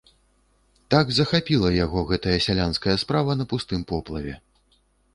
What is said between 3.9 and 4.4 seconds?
поплаве.